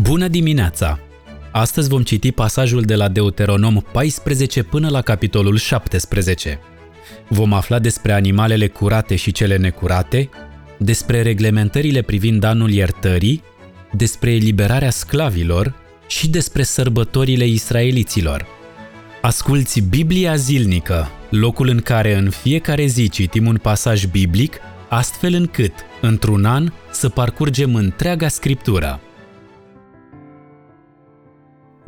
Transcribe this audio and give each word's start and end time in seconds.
Bună 0.00 0.28
dimineața! 0.28 0.98
Astăzi 1.52 1.88
vom 1.88 2.02
citi 2.02 2.32
pasajul 2.32 2.82
de 2.82 2.94
la 2.94 3.08
Deuteronom 3.08 3.80
14 3.92 4.62
până 4.62 4.88
la 4.88 5.02
capitolul 5.02 5.56
17. 5.56 6.60
Vom 7.28 7.52
afla 7.52 7.78
despre 7.78 8.12
animalele 8.12 8.68
curate 8.68 9.16
și 9.16 9.32
cele 9.32 9.56
necurate, 9.56 10.28
despre 10.78 11.22
reglementările 11.22 12.02
privind 12.02 12.44
anul 12.44 12.70
iertării, 12.70 13.42
despre 13.92 14.30
eliberarea 14.34 14.90
sclavilor 14.90 15.74
și 16.06 16.28
despre 16.28 16.62
sărbătorile 16.62 17.46
israeliților. 17.46 18.46
Asculți 19.22 19.80
Biblia 19.80 20.36
zilnică, 20.36 21.10
locul 21.30 21.68
în 21.68 21.80
care 21.80 22.14
în 22.14 22.30
fiecare 22.30 22.86
zi 22.86 23.08
citim 23.08 23.46
un 23.46 23.56
pasaj 23.56 24.04
biblic, 24.04 24.56
astfel 24.88 25.34
încât, 25.34 25.72
într-un 26.00 26.44
an, 26.44 26.72
să 26.90 27.08
parcurgem 27.08 27.74
întreaga 27.74 28.28
scriptură. 28.28 29.00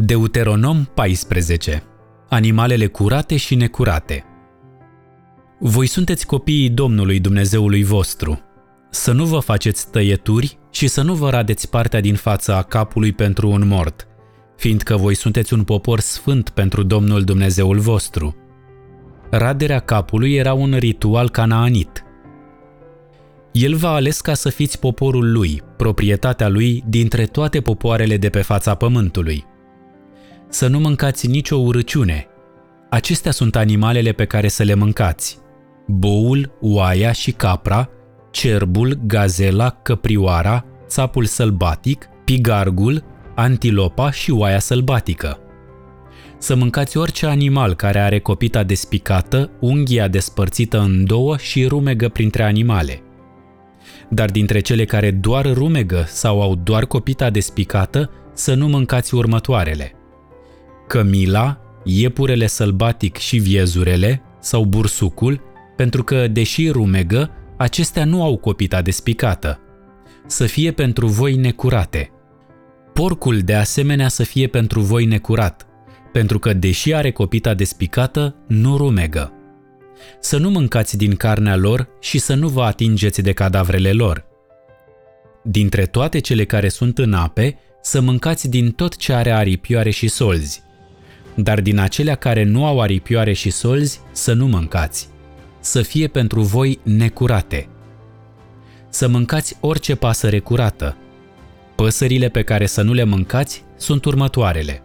Deuteronom 0.00 0.84
14. 0.94 1.82
Animalele 2.28 2.86
curate 2.86 3.36
și 3.36 3.54
necurate. 3.54 4.24
Voi 5.60 5.86
sunteți 5.86 6.26
copiii 6.26 6.70
Domnului 6.70 7.20
Dumnezeului 7.20 7.84
vostru. 7.84 8.40
Să 8.90 9.12
nu 9.12 9.24
vă 9.24 9.38
faceți 9.38 9.90
tăieturi 9.90 10.58
și 10.70 10.86
să 10.86 11.02
nu 11.02 11.14
vă 11.14 11.30
radeți 11.30 11.70
partea 11.70 12.00
din 12.00 12.14
fața 12.14 12.56
a 12.56 12.62
capului 12.62 13.12
pentru 13.12 13.50
un 13.50 13.66
mort, 13.66 14.06
fiindcă 14.56 14.96
voi 14.96 15.14
sunteți 15.14 15.52
un 15.52 15.64
popor 15.64 16.00
sfânt 16.00 16.48
pentru 16.50 16.82
Domnul 16.82 17.24
Dumnezeul 17.24 17.78
vostru. 17.78 18.36
Raderea 19.30 19.78
capului 19.78 20.34
era 20.34 20.52
un 20.52 20.74
ritual 20.78 21.30
canaanit. 21.30 22.04
El 23.52 23.74
v-a 23.74 23.94
ales 23.94 24.20
ca 24.20 24.34
să 24.34 24.48
fiți 24.48 24.78
poporul 24.78 25.32
lui, 25.32 25.62
proprietatea 25.76 26.48
lui 26.48 26.84
dintre 26.86 27.24
toate 27.24 27.60
popoarele 27.60 28.16
de 28.16 28.28
pe 28.28 28.42
fața 28.42 28.74
pământului– 28.74 29.44
să 30.48 30.66
nu 30.66 30.78
mâncați 30.78 31.26
nicio 31.26 31.56
urăciune. 31.56 32.26
Acestea 32.90 33.30
sunt 33.30 33.56
animalele 33.56 34.12
pe 34.12 34.24
care 34.24 34.48
să 34.48 34.62
le 34.62 34.74
mâncați. 34.74 35.38
Boul, 35.86 36.58
oaia 36.60 37.12
și 37.12 37.32
capra, 37.32 37.88
cerbul, 38.30 39.00
gazela, 39.06 39.70
căprioara, 39.70 40.64
țapul 40.86 41.24
sălbatic, 41.24 42.08
pigargul, 42.24 43.04
antilopa 43.34 44.10
și 44.10 44.30
oaia 44.30 44.58
sălbatică. 44.58 45.38
Să 46.38 46.54
mâncați 46.54 46.96
orice 46.96 47.26
animal 47.26 47.74
care 47.74 47.98
are 47.98 48.18
copita 48.18 48.62
despicată, 48.62 49.50
unghia 49.60 50.08
despărțită 50.08 50.80
în 50.80 51.04
două 51.04 51.36
și 51.36 51.66
rumegă 51.66 52.08
printre 52.08 52.42
animale. 52.42 53.02
Dar 54.10 54.30
dintre 54.30 54.60
cele 54.60 54.84
care 54.84 55.10
doar 55.10 55.52
rumegă 55.52 56.04
sau 56.06 56.42
au 56.42 56.54
doar 56.54 56.84
copita 56.84 57.30
despicată, 57.30 58.10
să 58.34 58.54
nu 58.54 58.66
mâncați 58.66 59.14
următoarele 59.14 59.97
cămila, 60.88 61.60
iepurele 61.84 62.46
sălbatic 62.46 63.16
și 63.16 63.36
viezurele 63.36 64.22
sau 64.40 64.64
bursucul, 64.64 65.40
pentru 65.76 66.04
că, 66.04 66.28
deși 66.28 66.68
rumegă, 66.68 67.30
acestea 67.56 68.04
nu 68.04 68.22
au 68.22 68.36
copita 68.36 68.82
despicată. 68.82 69.60
Să 70.26 70.46
fie 70.46 70.70
pentru 70.72 71.06
voi 71.06 71.36
necurate. 71.36 72.10
Porcul, 72.92 73.38
de 73.38 73.54
asemenea, 73.54 74.08
să 74.08 74.22
fie 74.22 74.46
pentru 74.46 74.80
voi 74.80 75.04
necurat, 75.04 75.66
pentru 76.12 76.38
că, 76.38 76.52
deși 76.52 76.94
are 76.94 77.10
copita 77.10 77.54
despicată, 77.54 78.34
nu 78.46 78.76
rumegă. 78.76 79.32
Să 80.20 80.38
nu 80.38 80.50
mâncați 80.50 80.96
din 80.96 81.14
carnea 81.14 81.56
lor 81.56 81.88
și 82.00 82.18
să 82.18 82.34
nu 82.34 82.48
vă 82.48 82.62
atingeți 82.62 83.22
de 83.22 83.32
cadavrele 83.32 83.92
lor. 83.92 84.24
Dintre 85.42 85.86
toate 85.86 86.18
cele 86.18 86.44
care 86.44 86.68
sunt 86.68 86.98
în 86.98 87.12
ape, 87.12 87.58
să 87.82 88.00
mâncați 88.00 88.48
din 88.48 88.70
tot 88.70 88.96
ce 88.96 89.12
are 89.12 89.30
aripioare 89.30 89.90
și 89.90 90.08
solzi, 90.08 90.62
dar 91.40 91.60
din 91.60 91.78
acelea 91.78 92.14
care 92.14 92.42
nu 92.42 92.66
au 92.66 92.80
aripioare 92.80 93.32
și 93.32 93.50
solzi 93.50 94.00
să 94.12 94.32
nu 94.32 94.46
mâncați, 94.46 95.08
să 95.60 95.82
fie 95.82 96.06
pentru 96.08 96.40
voi 96.40 96.78
necurate. 96.82 97.68
Să 98.88 99.08
mâncați 99.08 99.56
orice 99.60 99.94
pasăre 99.94 100.38
curată. 100.38 100.96
Păsările 101.74 102.28
pe 102.28 102.42
care 102.42 102.66
să 102.66 102.82
nu 102.82 102.92
le 102.92 103.04
mâncați 103.04 103.64
sunt 103.76 104.04
următoarele. 104.04 104.82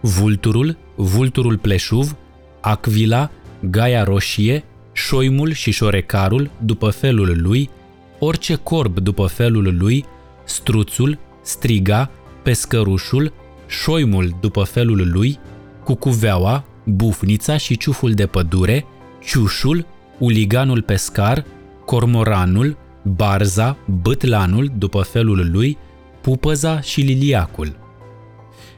Vulturul, 0.00 0.76
vulturul 0.94 1.58
pleșuv, 1.58 2.16
acvila, 2.60 3.30
gaia 3.70 4.04
roșie, 4.04 4.64
șoimul 4.92 5.52
și 5.52 5.70
șorecarul 5.70 6.50
după 6.58 6.90
felul 6.90 7.38
lui, 7.40 7.70
orice 8.18 8.54
corb 8.54 8.98
după 8.98 9.26
felul 9.26 9.76
lui, 9.78 10.04
struțul, 10.44 11.18
striga, 11.42 12.10
pescărușul, 12.42 13.32
șoimul 13.68 14.36
după 14.40 14.62
felul 14.62 15.10
lui, 15.12 15.38
cucuveaua, 15.84 16.64
bufnița 16.84 17.56
și 17.56 17.76
ciuful 17.76 18.12
de 18.12 18.26
pădure, 18.26 18.84
ciușul, 19.24 19.86
uliganul 20.18 20.82
pescar, 20.82 21.44
cormoranul, 21.84 22.76
barza, 23.02 23.76
bătlanul 24.02 24.72
după 24.78 25.02
felul 25.02 25.48
lui, 25.50 25.78
pupăza 26.20 26.80
și 26.80 27.00
liliacul. 27.00 27.76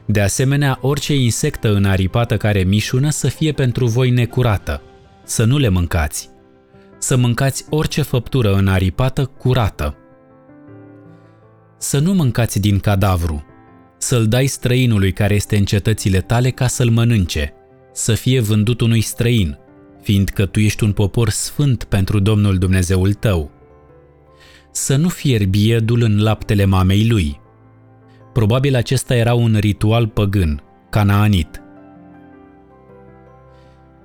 De 0.05 0.21
asemenea, 0.21 0.77
orice 0.81 1.15
insectă 1.15 1.75
înaripată 1.75 2.37
care 2.37 2.63
mișună 2.63 3.09
să 3.09 3.27
fie 3.27 3.51
pentru 3.51 3.85
voi 3.85 4.09
necurată, 4.09 4.81
să 5.23 5.43
nu 5.43 5.57
le 5.57 5.69
mâncați. 5.69 6.29
Să 6.97 7.17
mâncați 7.17 7.65
orice 7.69 8.01
făptură 8.01 8.53
înaripată 8.53 9.25
curată. 9.25 9.95
Să 11.77 11.99
nu 11.99 12.13
mâncați 12.13 12.59
din 12.59 12.79
cadavru, 12.79 13.45
să-l 14.01 14.27
dai 14.27 14.45
străinului 14.45 15.11
care 15.11 15.33
este 15.33 15.57
în 15.57 15.65
cetățile 15.65 16.21
tale 16.21 16.49
ca 16.49 16.67
să-l 16.67 16.89
mănânce, 16.89 17.53
să 17.93 18.13
fie 18.13 18.39
vândut 18.39 18.81
unui 18.81 19.01
străin, 19.01 19.57
fiindcă 20.01 20.45
tu 20.45 20.59
ești 20.59 20.83
un 20.83 20.91
popor 20.91 21.29
sfânt 21.29 21.83
pentru 21.83 22.19
Domnul 22.19 22.57
Dumnezeul 22.57 23.13
tău. 23.13 23.51
Să 24.71 24.95
nu 24.95 25.09
fierbi 25.09 25.67
iedul 25.67 26.01
în 26.01 26.21
laptele 26.21 26.65
mamei 26.65 27.07
lui. 27.07 27.39
Probabil 28.33 28.75
acesta 28.75 29.15
era 29.15 29.33
un 29.33 29.55
ritual 29.59 30.07
păgân, 30.07 30.63
canaanit. 30.89 31.61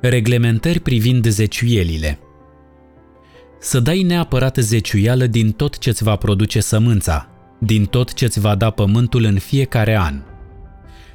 Reglementări 0.01 0.81
privind 0.81 1.27
zeciuielile 1.27 2.19
Să 3.61 3.81
dai 3.81 4.03
neapărat 4.03 4.57
zeciuială 4.57 5.27
din 5.27 5.51
tot 5.51 5.79
ce-ți 5.79 6.03
va 6.03 6.17
produce 6.17 6.61
sămânța, 6.61 7.36
din 7.59 7.85
tot 7.85 8.15
ce-ți 8.15 8.41
va 8.41 8.55
da 8.55 8.71
pământul 8.71 9.25
în 9.25 9.39
fiecare 9.39 9.97
an. 9.97 10.23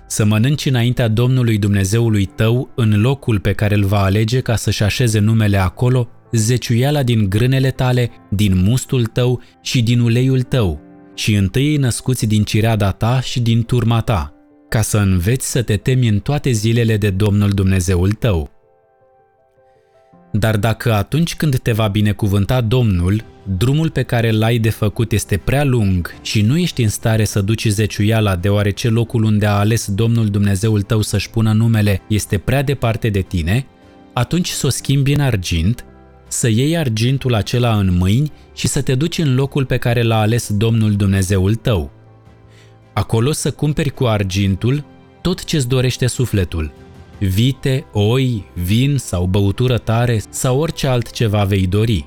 Să 0.07 0.25
mănânci 0.25 0.65
înaintea 0.65 1.07
Domnului 1.07 1.57
Dumnezeului 1.57 2.25
tău 2.25 2.69
în 2.75 3.01
locul 3.01 3.39
pe 3.39 3.53
care 3.53 3.75
îl 3.75 3.85
va 3.85 4.01
alege 4.01 4.39
ca 4.39 4.55
să-și 4.55 4.83
așeze 4.83 5.19
numele 5.19 5.57
acolo, 5.57 6.09
zeciuiala 6.31 7.03
din 7.03 7.29
grânele 7.29 7.71
tale, 7.71 8.11
din 8.29 8.63
mustul 8.63 9.05
tău 9.05 9.41
și 9.61 9.81
din 9.81 9.99
uleiul 9.99 10.41
tău, 10.41 10.81
și 11.15 11.35
întâi 11.35 11.77
născuți 11.77 12.25
din 12.25 12.43
cireada 12.43 12.91
ta 12.91 13.21
și 13.21 13.39
din 13.39 13.63
turma 13.63 14.01
ta, 14.01 14.33
ca 14.69 14.81
să 14.81 14.97
înveți 14.97 15.51
să 15.51 15.61
te 15.61 15.77
temi 15.77 16.07
în 16.07 16.19
toate 16.19 16.51
zilele 16.51 16.97
de 16.97 17.09
Domnul 17.09 17.49
Dumnezeul 17.49 18.11
tău. 18.11 18.60
Dar 20.31 20.57
dacă 20.57 20.93
atunci 20.93 21.35
când 21.35 21.57
te 21.57 21.71
va 21.71 21.87
binecuvânta 21.87 22.61
Domnul, 22.61 23.23
drumul 23.57 23.89
pe 23.89 24.03
care 24.03 24.31
l-ai 24.31 24.57
de 24.57 24.69
făcut 24.69 25.11
este 25.11 25.37
prea 25.37 25.63
lung 25.63 26.13
și 26.21 26.41
nu 26.41 26.57
ești 26.57 26.83
în 26.83 26.89
stare 26.89 27.23
să 27.23 27.41
duci 27.41 27.67
zeciuiala 27.67 28.35
deoarece 28.35 28.89
locul 28.89 29.23
unde 29.23 29.45
a 29.45 29.51
ales 29.51 29.91
Domnul 29.91 30.27
Dumnezeul 30.27 30.81
tău 30.81 31.01
să-și 31.01 31.29
pună 31.29 31.51
numele 31.51 32.01
este 32.07 32.37
prea 32.37 32.63
departe 32.63 33.09
de 33.09 33.21
tine, 33.21 33.65
atunci 34.13 34.49
să 34.49 34.65
o 34.65 34.69
schimbi 34.69 35.13
în 35.13 35.19
argint, 35.19 35.85
să 36.27 36.49
iei 36.49 36.77
argintul 36.77 37.33
acela 37.33 37.77
în 37.77 37.97
mâini 37.97 38.31
și 38.55 38.67
să 38.67 38.81
te 38.81 38.95
duci 38.95 39.17
în 39.17 39.35
locul 39.35 39.65
pe 39.65 39.77
care 39.77 40.01
l-a 40.01 40.19
ales 40.19 40.53
Domnul 40.53 40.93
Dumnezeul 40.93 41.55
tău. 41.55 41.91
Acolo 42.93 43.31
să 43.31 43.51
cumperi 43.51 43.89
cu 43.89 44.05
argintul 44.05 44.85
tot 45.21 45.43
ce-ți 45.43 45.67
dorește 45.67 46.07
sufletul– 46.07 46.71
vite, 47.27 47.85
oi, 47.91 48.45
vin 48.53 48.97
sau 48.97 49.25
băutură 49.25 49.77
tare 49.77 50.21
sau 50.29 50.59
orice 50.59 50.87
altceva 50.87 51.43
vei 51.43 51.67
dori. 51.67 52.05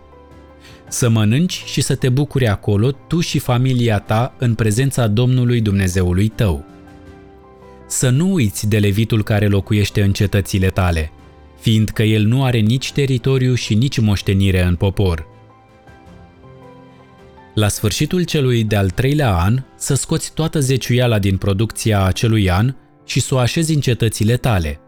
Să 0.88 1.08
mănânci 1.08 1.62
și 1.66 1.80
să 1.80 1.94
te 1.94 2.08
bucuri 2.08 2.48
acolo 2.48 2.90
tu 2.90 3.20
și 3.20 3.38
familia 3.38 3.98
ta 3.98 4.34
în 4.38 4.54
prezența 4.54 5.06
Domnului 5.06 5.60
Dumnezeului 5.60 6.28
tău. 6.28 6.64
Să 7.86 8.08
nu 8.10 8.32
uiți 8.32 8.68
de 8.68 8.78
levitul 8.78 9.22
care 9.22 9.46
locuiește 9.46 10.02
în 10.02 10.12
cetățile 10.12 10.68
tale, 10.68 11.12
fiindcă 11.60 12.02
el 12.02 12.22
nu 12.22 12.44
are 12.44 12.58
nici 12.58 12.92
teritoriu 12.92 13.54
și 13.54 13.74
nici 13.74 13.98
moștenire 13.98 14.62
în 14.62 14.76
popor. 14.76 15.26
La 17.54 17.68
sfârșitul 17.68 18.22
celui 18.22 18.64
de-al 18.64 18.90
treilea 18.90 19.34
an, 19.34 19.62
să 19.76 19.94
scoți 19.94 20.32
toată 20.34 20.60
zeciuiala 20.60 21.18
din 21.18 21.36
producția 21.36 22.04
acelui 22.04 22.50
an 22.50 22.74
și 23.04 23.20
să 23.20 23.34
o 23.34 23.38
așezi 23.38 23.74
în 23.74 23.80
cetățile 23.80 24.36
tale– 24.36 24.78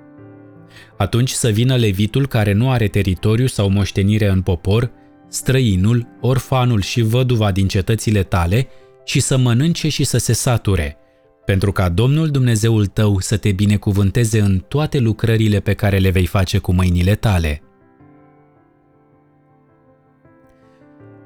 atunci 0.96 1.30
să 1.30 1.48
vină 1.48 1.76
levitul 1.76 2.26
care 2.26 2.52
nu 2.52 2.70
are 2.70 2.86
teritoriu 2.86 3.46
sau 3.46 3.68
moștenire 3.68 4.28
în 4.28 4.42
popor, 4.42 4.90
străinul, 5.28 6.06
orfanul 6.20 6.80
și 6.80 7.02
văduva 7.02 7.52
din 7.52 7.68
cetățile 7.68 8.22
tale 8.22 8.68
și 9.04 9.20
să 9.20 9.36
mănânce 9.36 9.88
și 9.88 10.04
să 10.04 10.18
se 10.18 10.32
sature, 10.32 10.96
pentru 11.44 11.72
ca 11.72 11.88
Domnul 11.88 12.28
Dumnezeul 12.28 12.86
tău 12.86 13.20
să 13.20 13.36
te 13.36 13.52
binecuvânteze 13.52 14.40
în 14.40 14.64
toate 14.68 14.98
lucrările 14.98 15.60
pe 15.60 15.74
care 15.74 15.98
le 15.98 16.10
vei 16.10 16.26
face 16.26 16.58
cu 16.58 16.72
mâinile 16.72 17.14
tale. 17.14 17.60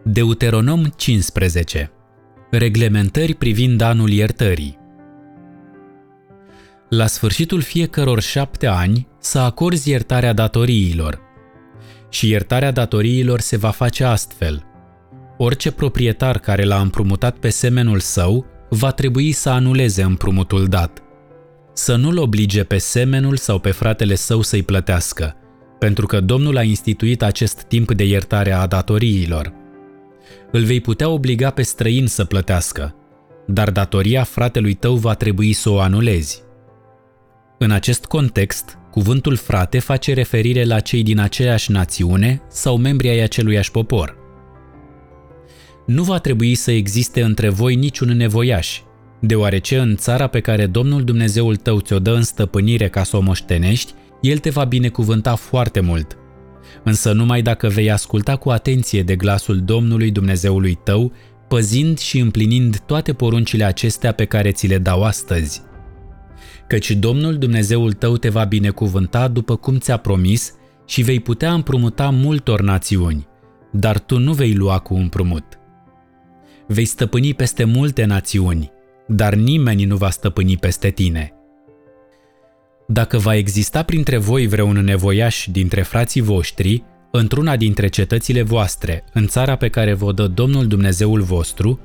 Deuteronom 0.04 0.84
15 0.96 1.92
Reglementări 2.50 3.34
privind 3.34 3.80
anul 3.80 4.10
iertării 4.10 4.78
La 6.88 7.06
sfârșitul 7.06 7.60
fiecăror 7.60 8.20
șapte 8.20 8.66
ani 8.66 9.09
să 9.20 9.38
acorzi 9.38 9.90
iertarea 9.90 10.32
datoriilor. 10.32 11.20
Și 12.08 12.28
iertarea 12.28 12.70
datoriilor 12.70 13.40
se 13.40 13.56
va 13.56 13.70
face 13.70 14.04
astfel. 14.04 14.64
Orice 15.36 15.70
proprietar 15.70 16.38
care 16.38 16.64
l-a 16.64 16.80
împrumutat 16.80 17.36
pe 17.36 17.48
semenul 17.48 17.98
său 17.98 18.46
va 18.70 18.90
trebui 18.90 19.32
să 19.32 19.50
anuleze 19.50 20.02
împrumutul 20.02 20.66
dat. 20.66 21.02
Să 21.72 21.96
nu-l 21.96 22.18
oblige 22.18 22.64
pe 22.64 22.78
semenul 22.78 23.36
sau 23.36 23.58
pe 23.58 23.70
fratele 23.70 24.14
său 24.14 24.40
să-i 24.42 24.62
plătească, 24.62 25.36
pentru 25.78 26.06
că 26.06 26.20
Domnul 26.20 26.56
a 26.56 26.62
instituit 26.62 27.22
acest 27.22 27.62
timp 27.62 27.92
de 27.92 28.04
iertare 28.04 28.52
a 28.52 28.66
datoriilor. 28.66 29.52
Îl 30.52 30.62
vei 30.62 30.80
putea 30.80 31.08
obliga 31.08 31.50
pe 31.50 31.62
străin 31.62 32.06
să 32.06 32.24
plătească, 32.24 32.94
dar 33.46 33.70
datoria 33.70 34.22
fratelui 34.22 34.74
tău 34.74 34.94
va 34.94 35.14
trebui 35.14 35.52
să 35.52 35.70
o 35.70 35.80
anulezi. 35.80 36.42
În 37.58 37.70
acest 37.70 38.04
context, 38.04 38.78
cuvântul 38.90 39.36
frate 39.36 39.78
face 39.78 40.14
referire 40.14 40.64
la 40.64 40.80
cei 40.80 41.02
din 41.02 41.18
aceeași 41.18 41.70
națiune 41.70 42.42
sau 42.48 42.76
membri 42.76 43.08
ai 43.08 43.20
aceluiași 43.20 43.70
popor 43.70 44.20
nu 45.90 46.02
va 46.02 46.18
trebui 46.18 46.54
să 46.54 46.70
existe 46.70 47.22
între 47.22 47.48
voi 47.48 47.74
niciun 47.74 48.08
nevoiaș, 48.08 48.80
deoarece 49.20 49.78
în 49.78 49.96
țara 49.96 50.26
pe 50.26 50.40
care 50.40 50.66
Domnul 50.66 51.04
Dumnezeul 51.04 51.56
tău 51.56 51.80
ți-o 51.80 51.98
dă 51.98 52.10
în 52.10 52.22
stăpânire 52.22 52.88
ca 52.88 53.02
să 53.02 53.16
o 53.16 53.20
moștenești, 53.20 53.92
El 54.20 54.38
te 54.38 54.50
va 54.50 54.64
binecuvânta 54.64 55.34
foarte 55.34 55.80
mult. 55.80 56.16
Însă 56.84 57.12
numai 57.12 57.42
dacă 57.42 57.68
vei 57.68 57.90
asculta 57.90 58.36
cu 58.36 58.50
atenție 58.50 59.02
de 59.02 59.16
glasul 59.16 59.60
Domnului 59.60 60.10
Dumnezeului 60.10 60.78
tău, 60.84 61.12
păzind 61.48 61.98
și 61.98 62.18
împlinind 62.18 62.78
toate 62.78 63.12
poruncile 63.12 63.64
acestea 63.64 64.12
pe 64.12 64.24
care 64.24 64.50
ți 64.50 64.66
le 64.66 64.78
dau 64.78 65.02
astăzi. 65.02 65.62
Căci 66.70 66.90
Domnul 66.90 67.38
Dumnezeul 67.38 67.92
tău 67.92 68.16
te 68.16 68.28
va 68.28 68.44
binecuvânta 68.44 69.28
după 69.28 69.56
cum 69.56 69.78
ți-a 69.78 69.96
promis 69.96 70.54
și 70.86 71.02
vei 71.02 71.20
putea 71.20 71.52
împrumuta 71.52 72.10
multor 72.10 72.60
națiuni, 72.60 73.26
dar 73.72 73.98
tu 73.98 74.18
nu 74.18 74.32
vei 74.32 74.54
lua 74.54 74.78
cu 74.78 74.94
împrumut 74.94 75.60
vei 76.72 76.84
stăpâni 76.84 77.34
peste 77.34 77.64
multe 77.64 78.04
națiuni, 78.04 78.70
dar 79.06 79.34
nimeni 79.34 79.84
nu 79.84 79.96
va 79.96 80.10
stăpâni 80.10 80.56
peste 80.56 80.90
tine. 80.90 81.32
Dacă 82.86 83.18
va 83.18 83.36
exista 83.36 83.82
printre 83.82 84.16
voi 84.16 84.46
vreun 84.46 84.84
nevoiaș 84.84 85.46
dintre 85.52 85.82
frații 85.82 86.20
voștri, 86.20 86.84
într-una 87.10 87.56
dintre 87.56 87.88
cetățile 87.88 88.42
voastre, 88.42 89.04
în 89.12 89.26
țara 89.26 89.56
pe 89.56 89.68
care 89.68 89.94
vă 89.94 90.12
dă 90.12 90.26
Domnul 90.26 90.66
Dumnezeul 90.66 91.22
vostru, 91.22 91.80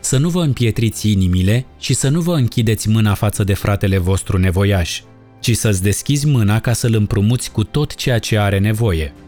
să 0.00 0.18
nu 0.18 0.28
vă 0.28 0.42
împietriți 0.42 1.10
inimile 1.10 1.66
și 1.78 1.94
să 1.94 2.08
nu 2.08 2.20
vă 2.20 2.34
închideți 2.34 2.88
mâna 2.88 3.14
față 3.14 3.44
de 3.44 3.54
fratele 3.54 3.98
vostru 3.98 4.38
nevoiaș, 4.38 5.00
ci 5.40 5.56
să-ți 5.56 5.82
deschizi 5.82 6.26
mâna 6.26 6.60
ca 6.60 6.72
să-l 6.72 6.94
împrumuți 6.94 7.50
cu 7.50 7.64
tot 7.64 7.94
ceea 7.94 8.18
ce 8.18 8.38
are 8.38 8.58
nevoie– 8.58 9.12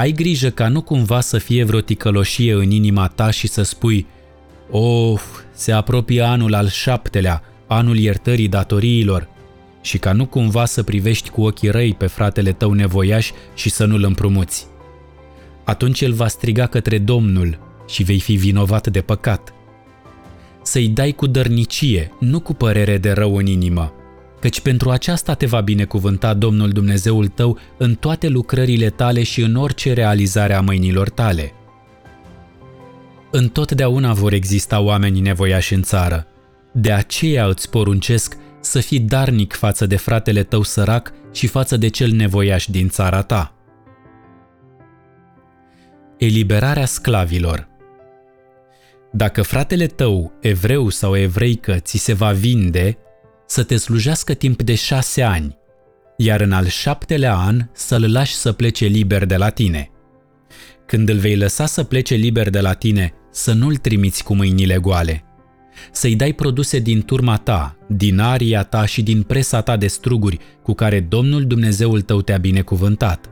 ai 0.00 0.12
grijă 0.12 0.50
ca 0.50 0.68
nu 0.68 0.80
cumva 0.80 1.20
să 1.20 1.38
fie 1.38 1.64
vreo 1.64 1.80
ticăloșie 1.80 2.52
în 2.52 2.70
inima 2.70 3.08
ta 3.08 3.30
și 3.30 3.46
să 3.46 3.62
spui 3.62 4.06
Of, 4.70 5.22
se 5.52 5.72
apropie 5.72 6.20
anul 6.20 6.54
al 6.54 6.68
șaptelea, 6.68 7.42
anul 7.66 7.98
iertării 7.98 8.48
datoriilor, 8.48 9.28
și 9.80 9.98
ca 9.98 10.12
nu 10.12 10.26
cumva 10.26 10.64
să 10.64 10.82
privești 10.82 11.30
cu 11.30 11.42
ochii 11.42 11.68
răi 11.68 11.94
pe 11.94 12.06
fratele 12.06 12.52
tău 12.52 12.72
nevoiaș 12.72 13.30
și 13.54 13.70
să 13.70 13.84
nu-l 13.84 14.04
împrumuți. 14.04 14.66
Atunci 15.64 16.00
el 16.00 16.12
va 16.12 16.28
striga 16.28 16.66
către 16.66 16.98
Domnul 16.98 17.58
și 17.88 18.02
vei 18.02 18.20
fi 18.20 18.34
vinovat 18.34 18.86
de 18.86 19.00
păcat. 19.00 19.54
Să-i 20.70 20.88
dai 20.88 21.12
cu 21.12 21.26
dărnicie, 21.26 22.12
nu 22.18 22.40
cu 22.40 22.54
părere 22.54 22.98
de 22.98 23.12
rău 23.12 23.36
în 23.36 23.46
inimă, 23.46 23.92
căci 24.40 24.60
pentru 24.60 24.90
aceasta 24.90 25.34
te 25.34 25.46
va 25.46 25.60
binecuvânta 25.60 26.34
Domnul 26.34 26.70
Dumnezeul 26.70 27.28
tău 27.28 27.58
în 27.78 27.94
toate 27.94 28.28
lucrările 28.28 28.90
tale 28.90 29.22
și 29.22 29.40
în 29.40 29.54
orice 29.54 29.92
realizare 29.92 30.54
a 30.54 30.60
mâinilor 30.60 31.08
tale. 31.08 31.52
Întotdeauna 33.30 34.12
vor 34.12 34.32
exista 34.32 34.80
oameni 34.80 35.20
nevoiași 35.20 35.74
în 35.74 35.82
țară, 35.82 36.26
de 36.72 36.92
aceea 36.92 37.46
îți 37.46 37.70
poruncesc 37.70 38.36
să 38.60 38.80
fii 38.80 39.00
darnic 39.00 39.52
față 39.52 39.86
de 39.86 39.96
fratele 39.96 40.42
tău 40.42 40.62
sărac 40.62 41.12
și 41.32 41.46
față 41.46 41.76
de 41.76 41.88
cel 41.88 42.10
nevoiaș 42.10 42.66
din 42.66 42.88
țara 42.88 43.22
ta. 43.22 43.54
Eliberarea 46.18 46.86
sclavilor 46.86 47.69
Dacă 49.12 49.42
fratele 49.42 49.86
tău, 49.86 50.32
evreu 50.40 50.88
sau 50.88 51.16
evreică, 51.16 51.74
ți 51.78 51.98
se 51.98 52.12
va 52.12 52.32
vinde, 52.32 52.98
să 53.46 53.62
te 53.62 53.76
slujească 53.76 54.34
timp 54.34 54.62
de 54.62 54.74
șase 54.74 55.22
ani, 55.22 55.58
iar 56.16 56.40
în 56.40 56.52
al 56.52 56.66
șaptelea 56.66 57.36
an 57.36 57.68
să-l 57.72 58.12
lași 58.12 58.34
să 58.34 58.52
plece 58.52 58.86
liber 58.86 59.24
de 59.24 59.36
la 59.36 59.48
tine. 59.48 59.90
Când 60.86 61.08
îl 61.08 61.18
vei 61.18 61.36
lăsa 61.36 61.66
să 61.66 61.84
plece 61.84 62.14
liber 62.14 62.50
de 62.50 62.60
la 62.60 62.72
tine, 62.72 63.12
să 63.30 63.52
nu-l 63.52 63.76
trimiți 63.76 64.24
cu 64.24 64.34
mâinile 64.34 64.76
goale. 64.76 65.24
Să-i 65.92 66.16
dai 66.16 66.32
produse 66.32 66.78
din 66.78 67.02
turma 67.02 67.36
ta, 67.36 67.76
din 67.88 68.18
aria 68.18 68.62
ta 68.62 68.86
și 68.86 69.02
din 69.02 69.22
presa 69.22 69.60
ta 69.60 69.76
de 69.76 69.86
struguri 69.86 70.38
cu 70.62 70.74
care 70.74 71.00
Domnul 71.00 71.46
Dumnezeul 71.46 72.00
tău 72.00 72.22
te-a 72.22 72.38
binecuvântat. 72.38 73.26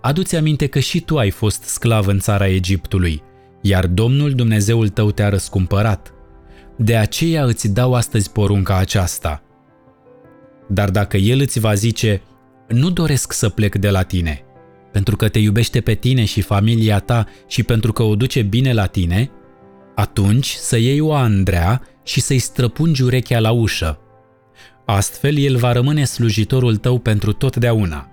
Adu-ți 0.00 0.36
aminte 0.36 0.66
că 0.66 0.78
și 0.78 1.00
tu 1.00 1.18
ai 1.18 1.30
fost 1.30 1.62
sclav 1.62 2.06
în 2.06 2.18
țara 2.18 2.48
Egiptului, 2.48 3.22
iar 3.66 3.86
Domnul 3.86 4.32
Dumnezeul 4.32 4.88
tău 4.88 5.10
te-a 5.10 5.28
răscumpărat. 5.28 6.14
De 6.76 6.96
aceea 6.96 7.44
îți 7.44 7.68
dau 7.68 7.94
astăzi 7.94 8.30
porunca 8.30 8.76
aceasta. 8.76 9.42
Dar 10.68 10.90
dacă 10.90 11.16
el 11.16 11.40
îți 11.40 11.58
va 11.58 11.74
zice, 11.74 12.22
nu 12.68 12.90
doresc 12.90 13.32
să 13.32 13.48
plec 13.48 13.74
de 13.74 13.90
la 13.90 14.02
tine, 14.02 14.44
pentru 14.92 15.16
că 15.16 15.28
te 15.28 15.38
iubește 15.38 15.80
pe 15.80 15.94
tine 15.94 16.24
și 16.24 16.40
familia 16.40 16.98
ta 16.98 17.26
și 17.46 17.62
pentru 17.62 17.92
că 17.92 18.02
o 18.02 18.16
duce 18.16 18.42
bine 18.42 18.72
la 18.72 18.86
tine, 18.86 19.30
atunci 19.94 20.52
să 20.52 20.76
iei 20.76 21.00
o 21.00 21.14
Andrea 21.14 21.82
și 22.02 22.20
să-i 22.20 22.38
străpungi 22.38 23.02
urechea 23.02 23.38
la 23.38 23.50
ușă. 23.50 23.98
Astfel 24.86 25.38
el 25.38 25.56
va 25.56 25.72
rămâne 25.72 26.04
slujitorul 26.04 26.76
tău 26.76 26.98
pentru 26.98 27.32
totdeauna. 27.32 28.08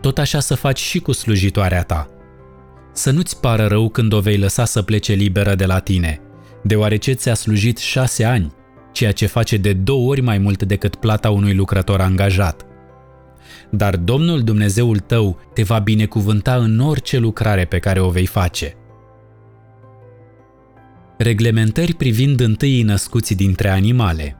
Tot 0.00 0.18
așa 0.18 0.40
să 0.40 0.54
faci 0.54 0.80
și 0.80 0.98
cu 0.98 1.12
slujitoarea 1.12 1.82
ta. 1.82 2.08
Să 3.00 3.10
nu-ți 3.10 3.40
pară 3.40 3.66
rău 3.66 3.88
când 3.88 4.12
o 4.12 4.20
vei 4.20 4.38
lăsa 4.38 4.64
să 4.64 4.82
plece 4.82 5.12
liberă 5.12 5.54
de 5.54 5.66
la 5.66 5.78
tine– 5.78 6.20
deoarece 6.62 7.12
ți-a 7.12 7.34
slujit 7.34 7.78
șase 7.78 8.24
ani, 8.24 8.52
ceea 8.92 9.12
ce 9.12 9.26
face 9.26 9.56
de 9.56 9.72
două 9.72 10.08
ori 10.08 10.20
mai 10.20 10.38
mult 10.38 10.62
decât 10.62 10.94
plata 10.94 11.30
unui 11.30 11.54
lucrător 11.54 12.00
angajat. 12.00 12.66
Dar 13.70 13.96
Domnul 13.96 14.42
Dumnezeul 14.42 14.98
tău 14.98 15.40
te 15.54 15.62
va 15.62 15.78
binecuvânta 15.78 16.54
în 16.54 16.78
orice 16.78 17.18
lucrare 17.18 17.64
pe 17.64 17.78
care 17.78 18.00
o 18.00 18.10
vei 18.10 18.26
face. 18.26 18.76
Reglementări 21.18 21.94
privind 21.94 22.40
întâii 22.40 22.82
născuți 22.82 23.34
dintre 23.34 23.68
animale 23.68 24.36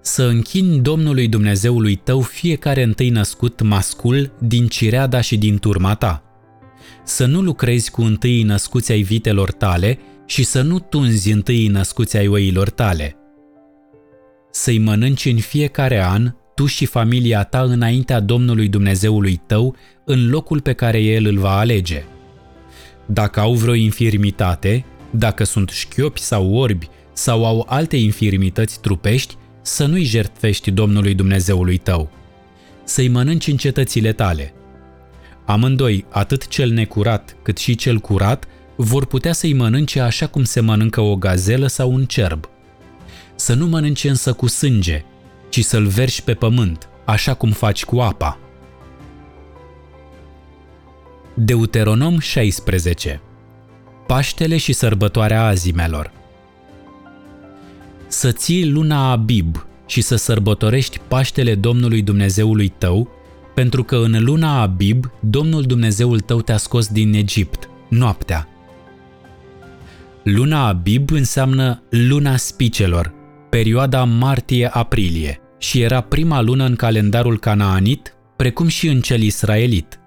Să 0.00 0.22
închini 0.22 0.80
Domnului 0.80 1.28
Dumnezeului 1.28 1.94
tău 1.94 2.20
fiecare 2.20 2.82
întâi 2.82 3.08
născut 3.08 3.62
mascul 3.62 4.32
din 4.38 4.66
cireada 4.66 5.20
și 5.20 5.36
din 5.36 5.58
turma 5.58 5.94
ta. 5.94 6.23
Să 7.04 7.26
nu 7.26 7.40
lucrezi 7.40 7.90
cu 7.90 8.02
întâi 8.02 8.42
născuți 8.42 8.92
ai 8.92 9.02
vitelor 9.02 9.52
tale, 9.52 9.98
și 10.26 10.42
să 10.42 10.62
nu 10.62 10.78
tunzi 10.78 11.30
întâi 11.30 11.66
născuți 11.66 12.16
ai 12.16 12.26
oilor 12.26 12.70
tale. 12.70 13.16
Să-i 14.50 14.78
mănânci 14.78 15.24
în 15.24 15.38
fiecare 15.38 16.02
an, 16.02 16.34
tu 16.54 16.66
și 16.66 16.86
familia 16.86 17.42
ta 17.42 17.62
înaintea 17.62 18.20
Domnului 18.20 18.68
Dumnezeului 18.68 19.40
tău, 19.46 19.76
în 20.04 20.30
locul 20.30 20.60
pe 20.60 20.72
care 20.72 20.98
El 20.98 21.26
îl 21.26 21.38
va 21.38 21.58
alege. 21.58 22.04
Dacă 23.06 23.40
au 23.40 23.54
vreo 23.54 23.74
infirmitate, 23.74 24.84
dacă 25.10 25.44
sunt 25.44 25.68
șchiopi 25.68 26.20
sau 26.20 26.54
orbi 26.54 26.88
sau 27.12 27.46
au 27.46 27.66
alte 27.68 27.96
infirmități 27.96 28.80
trupești, 28.80 29.36
să 29.62 29.86
nu-i 29.86 30.04
jertfești 30.04 30.70
Domnului 30.70 31.14
Dumnezeului 31.14 31.76
tău. 31.76 32.10
Să-i 32.84 33.08
mănânci 33.08 33.46
în 33.46 33.56
cetățile 33.56 34.12
tale. 34.12 34.54
Amândoi, 35.44 36.04
atât 36.08 36.48
cel 36.48 36.70
necurat 36.70 37.36
cât 37.42 37.58
și 37.58 37.74
cel 37.74 37.98
curat, 37.98 38.44
vor 38.76 39.06
putea 39.06 39.32
să-i 39.32 39.52
mănânce 39.52 40.00
așa 40.00 40.26
cum 40.26 40.44
se 40.44 40.60
mănâncă 40.60 41.00
o 41.00 41.16
gazelă 41.16 41.66
sau 41.66 41.92
un 41.92 42.04
cerb. 42.04 42.48
Să 43.34 43.54
nu 43.54 43.66
mănânce 43.66 44.08
însă 44.08 44.32
cu 44.32 44.46
sânge, 44.46 45.04
ci 45.48 45.64
să-l 45.64 45.86
verși 45.86 46.22
pe 46.22 46.34
pământ, 46.34 46.88
așa 47.04 47.34
cum 47.34 47.50
faci 47.50 47.84
cu 47.84 48.00
apa. 48.00 48.38
Deuteronom 51.34 52.18
16 52.18 53.20
Paștele 54.06 54.56
și 54.56 54.72
sărbătoarea 54.72 55.44
azimelor 55.44 56.12
să 58.14 58.32
ții 58.32 58.68
luna 58.68 59.10
Abib 59.10 59.66
și 59.86 60.00
să 60.00 60.16
sărbătorești 60.16 61.00
Paștele 61.08 61.54
Domnului 61.54 62.02
Dumnezeului 62.02 62.68
tău, 62.68 63.08
pentru 63.54 63.84
că 63.84 63.96
în 63.96 64.24
luna 64.24 64.60
Abib 64.60 65.10
Domnul 65.20 65.62
Dumnezeul 65.62 66.20
tău 66.20 66.40
te-a 66.40 66.56
scos 66.56 66.88
din 66.88 67.14
Egipt, 67.14 67.68
noaptea. 67.88 68.48
Luna 70.22 70.66
Abib 70.66 71.10
înseamnă 71.10 71.82
luna 71.90 72.36
spicelor, 72.36 73.12
perioada 73.50 74.04
martie-aprilie, 74.04 75.40
și 75.58 75.80
era 75.80 76.00
prima 76.00 76.40
lună 76.40 76.64
în 76.64 76.76
calendarul 76.76 77.38
canaanit, 77.38 78.14
precum 78.36 78.66
și 78.66 78.88
în 78.88 79.00
cel 79.00 79.22
israelit. 79.22 79.98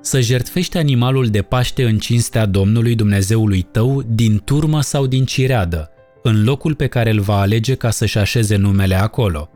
Să 0.00 0.20
jertfești 0.20 0.76
animalul 0.76 1.26
de 1.26 1.42
Paște 1.42 1.84
în 1.84 1.98
cinstea 1.98 2.46
Domnului 2.46 2.94
Dumnezeului 2.94 3.62
tău 3.62 4.02
din 4.06 4.40
turmă 4.44 4.80
sau 4.80 5.06
din 5.06 5.24
cireadă, 5.24 5.90
în 6.22 6.44
locul 6.44 6.74
pe 6.74 6.86
care 6.86 7.10
îl 7.10 7.20
va 7.20 7.40
alege 7.40 7.74
ca 7.74 7.90
să-și 7.90 8.18
așeze 8.18 8.56
numele 8.56 8.94
acolo. 8.94 9.50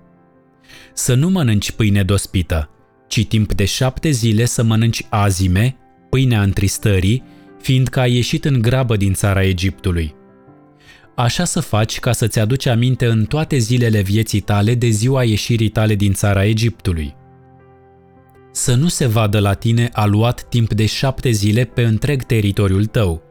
Să 0.94 1.14
nu 1.14 1.28
mănânci 1.28 1.72
pâine 1.72 2.02
dospită, 2.02 2.70
ci 3.08 3.26
timp 3.26 3.52
de 3.54 3.64
șapte 3.64 4.10
zile 4.10 4.44
să 4.44 4.62
mănânci 4.62 5.06
azime, 5.08 5.76
pâinea 6.10 6.42
întristării, 6.42 7.22
fiindcă 7.60 8.00
ai 8.00 8.14
ieșit 8.14 8.44
în 8.44 8.62
grabă 8.62 8.96
din 8.96 9.12
țara 9.12 9.42
Egiptului. 9.42 10.14
Așa 11.14 11.44
să 11.44 11.60
faci 11.60 12.00
ca 12.00 12.12
să-ți 12.12 12.38
aduci 12.38 12.66
aminte 12.66 13.06
în 13.06 13.24
toate 13.24 13.58
zilele 13.58 14.00
vieții 14.00 14.40
tale 14.40 14.74
de 14.74 14.88
ziua 14.88 15.24
ieșirii 15.24 15.68
tale 15.68 15.94
din 15.94 16.12
țara 16.12 16.44
Egiptului. 16.44 17.14
Să 18.52 18.74
nu 18.74 18.88
se 18.88 19.06
vadă 19.06 19.38
la 19.38 19.54
tine 19.54 19.88
aluat 19.92 20.48
timp 20.48 20.72
de 20.72 20.86
șapte 20.86 21.30
zile 21.30 21.64
pe 21.64 21.82
întreg 21.82 22.22
teritoriul 22.22 22.84
tău. 22.84 23.22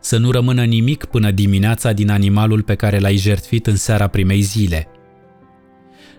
Să 0.00 0.16
nu 0.18 0.30
rămână 0.30 0.64
nimic 0.64 1.04
până 1.04 1.30
dimineața 1.30 1.92
din 1.92 2.10
animalul 2.10 2.62
pe 2.62 2.74
care 2.74 2.98
l-ai 2.98 3.16
jertfit 3.16 3.66
în 3.66 3.76
seara 3.76 4.06
primei 4.06 4.40
zile. 4.40 4.88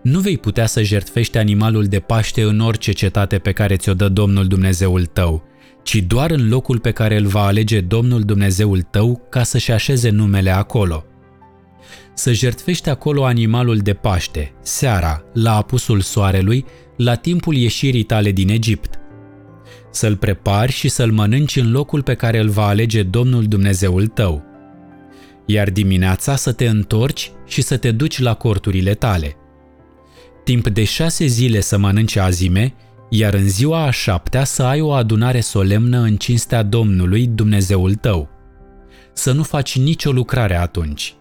Nu 0.05 0.19
vei 0.19 0.38
putea 0.38 0.65
să 0.65 0.81
jertfești 0.81 1.38
animalul 1.38 1.85
de 1.85 2.00
Paște 2.00 2.41
în 2.41 2.59
orice 2.59 2.91
cetate 2.91 3.38
pe 3.38 3.51
care 3.51 3.75
ți-o 3.75 3.93
dă 3.93 4.09
Domnul 4.09 4.47
Dumnezeul 4.47 5.05
tău– 5.05 5.43
ci 5.85 5.95
doar 5.95 6.31
în 6.31 6.50
locul 6.50 6.79
pe 6.79 6.91
care 6.91 7.17
îl 7.17 7.25
va 7.25 7.45
alege 7.45 7.81
Domnul 7.81 8.21
Dumnezeul 8.21 8.81
tău 8.81 9.27
ca 9.29 9.43
să-și 9.43 9.71
așeze 9.71 10.09
numele 10.09 10.50
acolo. 10.50 11.05
Să 12.13 12.31
jertfești 12.31 12.89
acolo 12.89 13.25
animalul 13.25 13.77
de 13.77 13.93
Paște, 13.93 14.53
seara, 14.62 15.24
la 15.33 15.55
apusul 15.55 16.01
soarelui, 16.01 16.65
la 16.97 17.15
timpul 17.15 17.55
ieșirii 17.55 18.03
tale 18.03 18.31
din 18.31 18.50
Egipt. 18.50 19.00
Să-l 19.91 20.15
prepari 20.15 20.71
și 20.71 20.88
să-l 20.88 21.12
mănânci 21.12 21.55
în 21.55 21.71
locul 21.71 22.01
pe 22.01 22.13
care 22.13 22.39
îl 22.39 22.50
va 22.50 22.67
alege 22.67 23.03
Domnul 23.03 23.43
Dumnezeul 23.43 24.07
tău. 24.07 24.43
Iar 25.45 25.69
dimineața 25.69 26.35
să 26.35 26.51
te 26.51 26.67
întorci 26.67 27.31
și 27.47 27.62
să 27.62 27.77
te 27.77 27.91
duci 27.91 28.19
la 28.19 28.33
corturile 28.33 28.93
tale. 28.93 29.35
Timp 30.45 30.67
de 30.67 30.83
șase 30.83 31.25
zile 31.25 31.59
să 31.59 31.77
mănânci 31.77 32.15
azime 32.15 32.73
iar 33.09 33.33
în 33.33 33.49
ziua 33.49 33.83
a 33.83 33.89
șaptea 33.89 34.43
să 34.43 34.63
ai 34.63 34.81
o 34.81 34.91
adunare 34.91 35.39
solemnă 35.39 35.99
în 35.99 36.15
cinstea 36.15 36.63
Domnului 36.63 37.27
Dumnezeul 37.27 37.95
tău. 37.95 38.29
Să 39.13 39.31
nu 39.31 39.43
faci 39.43 39.77
nicio 39.77 40.11
lucrare 40.11 40.55
atunci. 40.55 41.15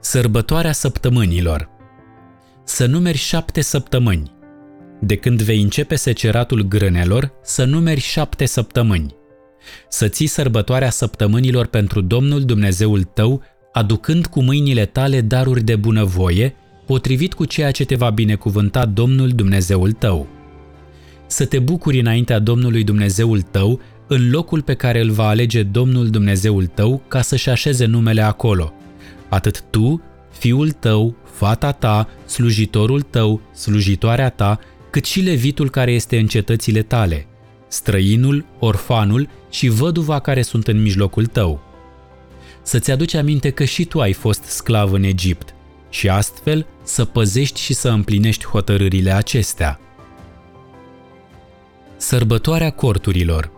Sărbătoarea 0.00 0.72
săptămânilor 0.72 1.68
Să 2.64 2.86
numeri 2.86 3.18
șapte 3.18 3.60
săptămâni. 3.60 4.32
De 5.00 5.16
când 5.16 5.42
vei 5.42 5.62
începe 5.62 5.94
seceratul 5.94 6.62
grânelor, 6.62 7.32
să 7.42 7.64
numeri 7.64 8.00
șapte 8.00 8.46
săptămâni. 8.46 9.14
Să 9.88 10.08
ții 10.08 10.26
sărbătoarea 10.26 10.90
săptămânilor 10.90 11.66
pentru 11.66 12.00
Domnul 12.00 12.44
Dumnezeul 12.44 13.02
tău, 13.02 13.42
aducând 13.72 14.26
cu 14.26 14.42
mâinile 14.42 14.86
tale 14.86 15.20
daruri 15.20 15.62
de 15.62 15.76
bunăvoie, 15.76 16.54
potrivit 16.86 17.34
cu 17.34 17.44
ceea 17.44 17.70
ce 17.70 17.84
te 17.84 17.94
va 17.94 18.10
binecuvânta 18.10 18.84
Domnul 18.84 19.28
Dumnezeul 19.28 19.92
tău. 19.92 20.26
Să 21.26 21.46
te 21.46 21.58
bucuri 21.58 22.00
înaintea 22.00 22.38
Domnului 22.38 22.84
Dumnezeul 22.84 23.40
tău 23.40 23.80
în 24.06 24.30
locul 24.30 24.62
pe 24.62 24.74
care 24.74 25.00
îl 25.00 25.10
va 25.10 25.28
alege 25.28 25.62
Domnul 25.62 26.08
Dumnezeul 26.08 26.66
tău 26.66 27.02
ca 27.08 27.20
să-și 27.20 27.48
așeze 27.48 27.84
numele 27.84 28.20
acolo. 28.20 28.72
Atât 29.28 29.62
tu, 29.70 30.02
fiul 30.30 30.70
tău, 30.70 31.16
fata 31.32 31.72
ta, 31.72 32.08
slujitorul 32.26 33.00
tău, 33.00 33.40
slujitoarea 33.54 34.28
ta, 34.28 34.58
cât 34.90 35.04
și 35.04 35.20
levitul 35.20 35.70
care 35.70 35.92
este 35.92 36.18
în 36.18 36.26
cetățile 36.26 36.82
tale, 36.82 37.26
străinul, 37.68 38.44
orfanul 38.58 39.28
și 39.50 39.68
văduva 39.68 40.18
care 40.18 40.42
sunt 40.42 40.68
în 40.68 40.82
mijlocul 40.82 41.26
tău. 41.26 41.71
Să-ți 42.62 42.90
aduci 42.90 43.14
aminte 43.14 43.50
că 43.50 43.64
și 43.64 43.84
tu 43.84 44.00
ai 44.00 44.12
fost 44.12 44.42
sclav 44.42 44.92
în 44.92 45.02
Egipt 45.02 45.54
și 45.90 46.08
astfel 46.08 46.66
să 46.82 47.04
păzești 47.04 47.60
și 47.60 47.74
să 47.74 47.88
împlinești 47.88 48.46
hotărârile 48.46 49.10
acestea. 49.10 49.80
Sărbătoarea 51.96 52.70
corturilor 52.70 53.50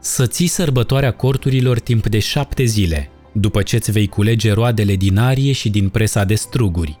Să 0.00 0.26
ții 0.26 0.46
sărbătoarea 0.46 1.10
corturilor 1.10 1.78
timp 1.78 2.06
de 2.06 2.18
șapte 2.18 2.64
zile, 2.64 3.10
după 3.32 3.62
ce 3.62 3.76
îți 3.76 3.90
vei 3.90 4.06
culege 4.06 4.52
roadele 4.52 4.96
din 4.96 5.18
arie 5.18 5.52
și 5.52 5.70
din 5.70 5.88
presa 5.88 6.24
de 6.24 6.34
struguri. 6.34 6.98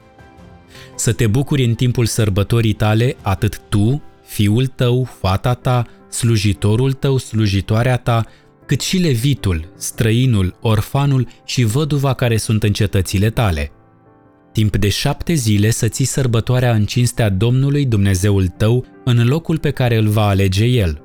Să 0.94 1.12
te 1.12 1.26
bucuri 1.26 1.64
în 1.64 1.74
timpul 1.74 2.06
sărbătorii 2.06 2.72
tale 2.72 3.16
atât 3.22 3.60
tu, 3.68 4.02
fiul 4.24 4.66
tău, 4.66 5.08
fata 5.20 5.54
ta, 5.54 5.86
slujitorul 6.10 6.92
tău, 6.92 7.16
slujitoarea 7.16 7.96
ta, 7.96 8.26
cât 8.72 8.80
și 8.80 8.98
levitul, 8.98 9.72
străinul, 9.76 10.56
orfanul 10.60 11.28
și 11.44 11.64
văduva 11.64 12.14
care 12.14 12.36
sunt 12.36 12.62
în 12.62 12.72
cetățile 12.72 13.30
tale– 13.30 13.70
timp 14.52 14.76
de 14.76 14.88
șapte 14.88 15.34
zile 15.34 15.70
să 15.70 15.88
ții 15.88 16.04
sărbătoarea 16.04 16.74
în 16.74 16.84
cinstea 16.84 17.28
Domnului 17.28 17.84
Dumnezeul 17.84 18.46
tău 18.46 18.84
în 19.04 19.26
locul 19.26 19.58
pe 19.58 19.70
care 19.70 19.96
îl 19.96 20.08
va 20.08 20.26
alege 20.26 20.64
El. 20.64 21.02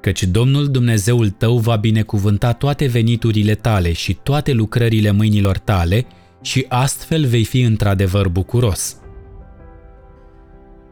Căci 0.00 0.22
Domnul 0.22 0.70
Dumnezeul 0.70 1.30
tău 1.30 1.58
va 1.58 1.76
binecuvânta 1.76 2.52
toate 2.52 2.86
veniturile 2.86 3.54
tale 3.54 3.92
și 3.92 4.18
toate 4.22 4.52
lucrările 4.52 5.10
mâinilor 5.10 5.58
tale 5.58 6.06
și 6.42 6.66
astfel 6.68 7.26
vei 7.26 7.44
fi 7.44 7.60
într-adevăr 7.60 8.28
bucuros. 8.28 8.96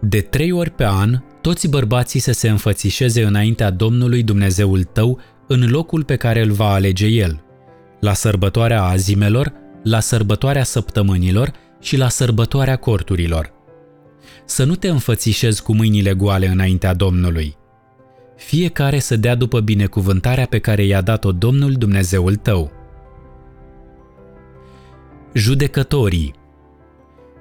De 0.00 0.20
trei 0.20 0.52
ori 0.52 0.70
pe 0.70 0.84
an, 0.84 1.22
toți 1.40 1.68
bărbații 1.68 2.20
să 2.20 2.32
se 2.32 2.48
înfățișeze 2.48 3.22
înaintea 3.22 3.70
Domnului 3.70 4.22
Dumnezeul 4.22 4.82
tău 4.82 5.20
în 5.52 5.70
locul 5.70 6.04
pe 6.04 6.16
care 6.16 6.42
îl 6.42 6.50
va 6.50 6.72
alege 6.72 7.06
El. 7.06 7.42
La 8.00 8.12
sărbătoarea 8.12 8.82
azimelor, 8.82 9.52
la 9.82 10.00
sărbătoarea 10.00 10.62
săptămânilor 10.62 11.52
și 11.80 11.96
la 11.96 12.08
sărbătoarea 12.08 12.76
corturilor. 12.76 13.52
Să 14.44 14.64
nu 14.64 14.74
te 14.74 14.88
înfățișezi 14.88 15.62
cu 15.62 15.74
mâinile 15.74 16.14
goale 16.14 16.46
înaintea 16.46 16.94
Domnului. 16.94 17.56
Fiecare 18.36 18.98
să 18.98 19.16
dea 19.16 19.34
după 19.34 19.60
binecuvântarea 19.60 20.46
pe 20.46 20.58
care 20.58 20.84
i-a 20.84 21.00
dat-o 21.00 21.32
Domnul 21.32 21.72
Dumnezeul 21.72 22.36
tău. 22.36 22.72
Judecătorii 25.34 26.34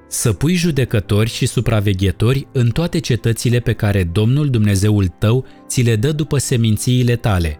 să 0.07 0.33
pui 0.33 0.53
judecători 0.53 1.29
și 1.29 1.45
supraveghetori 1.45 2.47
în 2.51 2.69
toate 2.69 2.99
cetățile 2.99 3.59
pe 3.59 3.73
care 3.73 4.03
Domnul 4.03 4.49
Dumnezeul 4.49 5.07
tău 5.07 5.45
ți 5.67 5.81
le 5.81 5.95
dă 5.95 6.11
după 6.11 6.37
semințiile 6.37 7.15
tale, 7.15 7.59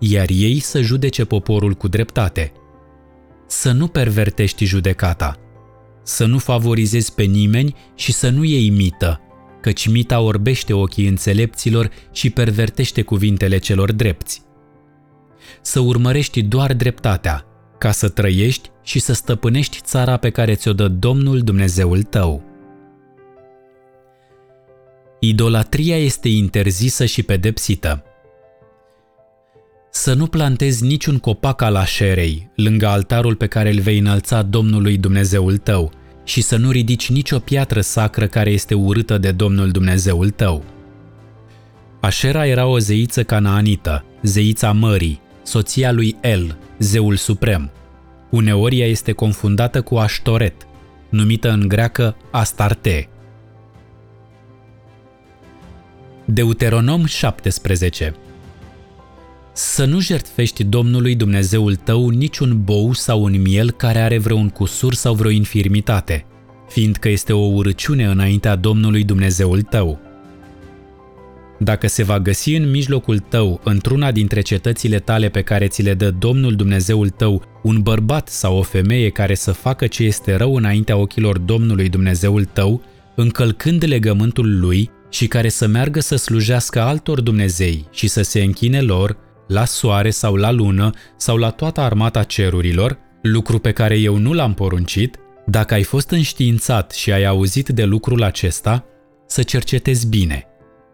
iar 0.00 0.26
ei 0.28 0.58
să 0.58 0.80
judece 0.80 1.24
poporul 1.24 1.74
cu 1.74 1.88
dreptate– 1.88 2.52
să 3.50 3.72
nu 3.72 3.86
pervertești 3.86 4.64
judecata, 4.64 5.36
să 6.02 6.26
nu 6.26 6.38
favorizezi 6.38 7.14
pe 7.14 7.22
nimeni 7.22 7.74
și 7.94 8.12
să 8.12 8.28
nu 8.28 8.44
iei 8.44 8.70
mită, 8.70 9.20
căci 9.60 9.88
mita 9.88 10.20
orbește 10.20 10.72
ochii 10.72 11.06
înțelepților 11.06 11.90
și 12.12 12.30
pervertește 12.30 13.02
cuvintele 13.02 13.58
celor 13.58 13.92
drepți. 13.92 14.42
Să 15.60 15.80
urmărești 15.80 16.42
doar 16.42 16.74
dreptatea, 16.74 17.44
ca 17.78 17.90
să 17.90 18.08
trăiești 18.08 18.70
și 18.82 18.98
să 18.98 19.12
stăpânești 19.12 19.80
țara 19.82 20.16
pe 20.16 20.30
care 20.30 20.54
ți-o 20.54 20.72
dă 20.72 20.88
Domnul 20.88 21.40
Dumnezeul 21.40 22.02
tău. 22.02 22.44
Idolatria 25.20 25.96
este 25.96 26.28
interzisă 26.28 27.04
și 27.04 27.22
pedepsită. 27.22 28.04
Să 29.92 30.14
nu 30.14 30.26
plantezi 30.26 30.84
niciun 30.84 31.18
copac 31.18 31.62
al 31.62 31.76
așerei 31.76 32.50
lângă 32.54 32.86
altarul 32.86 33.34
pe 33.34 33.46
care 33.46 33.70
îl 33.70 33.80
vei 33.80 33.98
înălța 33.98 34.42
Domnului 34.42 34.96
Dumnezeul 34.96 35.56
tău 35.56 35.92
și 36.24 36.40
să 36.40 36.56
nu 36.56 36.70
ridici 36.70 37.10
nicio 37.10 37.38
piatră 37.38 37.80
sacră 37.80 38.26
care 38.26 38.50
este 38.50 38.74
urâtă 38.74 39.18
de 39.18 39.30
Domnul 39.30 39.70
Dumnezeul 39.70 40.30
tău. 40.30 40.64
Așera 42.00 42.46
era 42.46 42.66
o 42.66 42.78
zeiță 42.78 43.24
canaanită, 43.24 44.04
zeița 44.22 44.72
mării, 44.72 45.20
soția 45.42 45.92
lui 45.92 46.16
El, 46.22 46.58
zeul 46.78 47.16
suprem. 47.16 47.70
Uneori 48.30 48.78
ea 48.80 48.86
este 48.86 49.12
confundată 49.12 49.82
cu 49.82 49.96
Aștoret, 49.96 50.66
numită 51.08 51.50
în 51.50 51.68
greacă 51.68 52.16
Astarte. 52.30 53.08
Deuteronom 56.24 57.04
17 57.04 58.14
Să 59.62 59.84
nu 59.84 60.00
jertfești 60.00 60.64
Domnului 60.64 61.14
Dumnezeul 61.14 61.74
tău 61.74 62.08
niciun 62.08 62.60
bou 62.64 62.92
sau 62.92 63.22
un 63.22 63.42
miel 63.42 63.70
care 63.70 63.98
are 63.98 64.18
vreun 64.18 64.48
cusur 64.48 64.94
sau 64.94 65.14
vreo 65.14 65.30
infirmitate, 65.30 66.26
fiindcă 66.68 67.08
este 67.08 67.32
o 67.32 67.44
urăciune 67.44 68.04
înaintea 68.04 68.56
Domnului 68.56 69.04
Dumnezeul 69.04 69.62
tău. 69.62 70.00
Dacă 71.58 71.86
se 71.86 72.02
va 72.02 72.20
găsi 72.20 72.54
în 72.54 72.70
mijlocul 72.70 73.18
tău, 73.18 73.60
într-una 73.64 74.10
dintre 74.10 74.40
cetățile 74.40 74.98
tale 74.98 75.28
pe 75.28 75.42
care 75.42 75.66
ți 75.66 75.82
le 75.82 75.94
dă 75.94 76.10
Domnul 76.10 76.54
Dumnezeul 76.54 77.08
tău, 77.08 77.42
un 77.62 77.80
bărbat 77.82 78.28
sau 78.28 78.56
o 78.56 78.62
femeie 78.62 79.10
care 79.10 79.34
să 79.34 79.52
facă 79.52 79.86
ce 79.86 80.02
este 80.02 80.36
rău 80.36 80.54
înaintea 80.54 80.96
ochilor 80.96 81.38
Domnului 81.38 81.88
Dumnezeul 81.88 82.44
tău, 82.44 82.82
încălcând 83.16 83.84
legământul 83.86 84.58
lui 84.60 84.90
și 85.10 85.26
care 85.26 85.48
să 85.48 85.66
meargă 85.66 86.00
să 86.00 86.16
slujească 86.16 86.80
altor 86.80 87.20
Dumnezei 87.20 87.86
și 87.90 88.06
să 88.08 88.22
se 88.22 88.42
închine 88.42 88.80
lor, 88.80 89.28
la 89.50 89.64
soare 89.64 90.10
sau 90.10 90.34
la 90.34 90.50
lună 90.50 90.90
sau 91.16 91.36
la 91.36 91.50
toată 91.50 91.80
armata 91.80 92.22
cerurilor, 92.22 92.98
lucru 93.22 93.58
pe 93.58 93.72
care 93.72 93.96
eu 93.96 94.16
nu 94.16 94.32
l-am 94.32 94.54
poruncit, 94.54 95.16
dacă 95.46 95.74
ai 95.74 95.82
fost 95.82 96.10
înștiințat 96.10 96.90
și 96.90 97.12
ai 97.12 97.24
auzit 97.24 97.68
de 97.68 97.84
lucrul 97.84 98.22
acesta, 98.22 98.84
să 99.26 99.42
cercetezi 99.42 100.06
bine. 100.06 100.44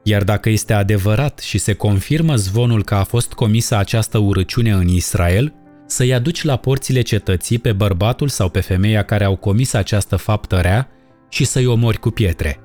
Iar 0.03 0.25
dacă 0.25 0.49
este 0.49 0.73
adevărat 0.73 1.39
și 1.39 1.59
se 1.59 1.73
confirmă 1.73 2.35
zvonul 2.35 2.85
că 2.85 2.95
a 2.95 3.05
fost 3.05 3.33
comisă 3.33 3.77
această 3.77 4.19
urăciune 4.19 4.73
în 4.73 4.89
Israel, 4.89 5.55
să-i 5.87 6.15
aduci 6.15 6.45
la 6.45 6.57
porțile 6.57 7.01
cetății 7.01 7.59
pe 7.59 7.73
bărbatul 7.73 8.29
sau 8.29 8.49
pe 8.49 8.61
femeia 8.61 9.03
care 9.03 9.25
au 9.25 9.37
comis 9.37 9.73
această 9.73 10.17
faptă 10.17 10.57
rea 10.57 10.89
și 11.29 11.45
să-i 11.45 11.67
omori 11.67 11.99
cu 11.99 12.11
pietre. 12.11 12.61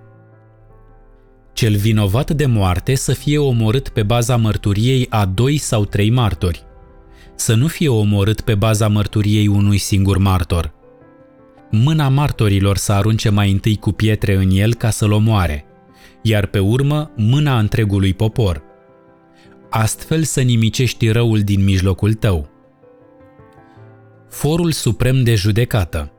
Cel 1.53 1.75
vinovat 1.75 2.31
de 2.31 2.45
moarte 2.45 2.95
să 2.95 3.13
fie 3.13 3.37
omorât 3.37 3.89
pe 3.89 4.03
baza 4.03 4.35
mărturiei 4.35 5.07
a 5.09 5.25
doi 5.25 5.57
sau 5.57 5.85
trei 5.85 6.09
martori. 6.09 6.63
Să 7.35 7.55
nu 7.55 7.67
fie 7.67 7.89
omorât 7.89 8.41
pe 8.41 8.55
baza 8.55 8.87
mărturiei 8.87 9.47
unui 9.47 9.77
singur 9.77 10.17
martor. 10.17 10.73
Mâna 11.71 12.09
martorilor 12.09 12.77
să 12.77 12.91
arunce 12.91 13.29
mai 13.29 13.51
întâi 13.51 13.77
cu 13.77 13.91
pietre 13.91 14.35
în 14.35 14.49
el 14.51 14.73
ca 14.73 14.89
să-l 14.89 15.11
omoare, 15.11 15.65
iar 16.21 16.45
pe 16.45 16.59
urmă 16.59 17.11
mâna 17.15 17.59
întregului 17.59 18.13
popor. 18.13 18.63
Astfel 19.69 20.23
să 20.23 20.41
nimicești 20.41 21.09
răul 21.09 21.39
din 21.39 21.63
mijlocul 21.63 22.13
tău. 22.13 22.49
Forul 24.29 24.71
Suprem 24.71 25.23
de 25.23 25.35
Judecată 25.35 26.11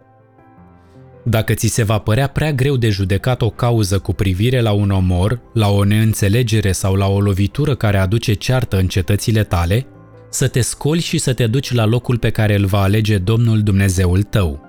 dacă 1.25 1.55
ți 1.55 1.67
se 1.67 1.83
va 1.83 1.99
părea 1.99 2.26
prea 2.26 2.52
greu 2.52 2.76
de 2.76 2.88
judecat 2.88 3.43
o 3.43 3.50
cauză 3.50 3.99
cu 3.99 4.12
privire 4.12 4.61
la 4.61 4.73
un 4.73 4.91
omor, 4.91 5.41
la 5.55 5.69
o 5.69 5.85
neînțelegere 5.85 6.73
sau 6.73 6.95
la 6.95 7.07
o 7.07 7.21
lovitură 7.21 7.75
care 7.75 7.97
aduce 7.99 8.33
ceartă 8.33 8.79
în 8.79 8.88
cetățile 8.88 9.45
tale, 9.45 9.87
să 10.31 10.49
te 10.49 10.61
scoli 10.61 11.00
și 11.00 11.19
să 11.19 11.33
te 11.33 11.47
duci 11.47 11.73
la 11.73 11.85
locul 11.85 12.19
pe 12.19 12.31
care 12.31 12.55
îl 12.55 12.64
va 12.64 12.81
alege 12.81 13.19
Domnul 13.19 13.62
Dumnezeul 13.62 14.23
tău. 14.23 14.61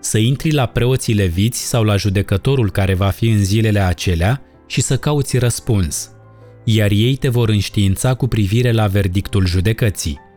Să 0.00 0.18
intri 0.18 0.52
la 0.52 0.66
preoții 0.66 1.14
leviți 1.14 1.66
sau 1.66 1.84
la 1.84 1.96
judecătorul 1.96 2.70
care 2.70 2.94
va 2.94 3.08
fi 3.08 3.28
în 3.28 3.44
zilele 3.44 3.80
acelea 3.80 4.42
și 4.66 4.80
să 4.80 4.96
cauți 4.96 5.38
răspuns, 5.38 6.10
iar 6.64 6.90
ei 6.90 7.16
te 7.16 7.28
vor 7.28 7.48
înștiința 7.48 8.14
cu 8.14 8.26
privire 8.26 8.72
la 8.72 8.86
verdictul 8.86 9.46
judecății 9.46 10.28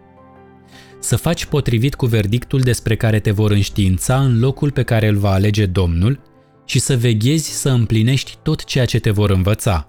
să 1.03 1.15
faci 1.15 1.45
potrivit 1.45 1.95
cu 1.95 2.05
verdictul 2.05 2.59
despre 2.59 2.95
care 2.95 3.19
te 3.19 3.31
vor 3.31 3.51
înștiința 3.51 4.19
în 4.19 4.39
locul 4.39 4.71
pe 4.71 4.83
care 4.83 5.07
îl 5.07 5.17
va 5.17 5.31
alege 5.31 5.65
Domnul 5.65 6.19
și 6.65 6.79
să 6.79 6.97
veghezi 6.97 7.51
să 7.51 7.69
împlinești 7.69 8.37
tot 8.43 8.63
ceea 8.63 8.85
ce 8.85 8.99
te 8.99 9.09
vor 9.09 9.29
învăța. 9.29 9.87